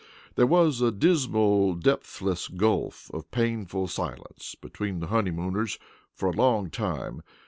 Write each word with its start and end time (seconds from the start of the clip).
There 0.33 0.47
was 0.47 0.81
a 0.81 0.91
dismal 0.91 1.75
depthless 1.75 2.47
gulf 2.47 3.11
of 3.13 3.29
painful 3.29 3.87
silence 3.87 4.55
between 4.55 4.99
the 4.99 5.05
honeymooners 5.13 5.77
for 6.15 6.29
a 6.29 6.35
long 6.35 6.71
time. 6.71 7.21